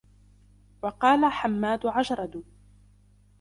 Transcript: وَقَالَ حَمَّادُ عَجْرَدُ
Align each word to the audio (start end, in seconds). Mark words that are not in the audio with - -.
وَقَالَ 0.83 1.31
حَمَّادُ 1.31 1.85
عَجْرَدُ 1.85 2.43